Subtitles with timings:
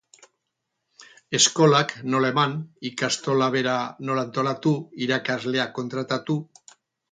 [1.39, 2.55] Eskolak nola eman,
[2.91, 3.77] ikastola bera
[4.11, 4.75] nola antolatu,
[5.09, 6.43] irakasleak kontratatu...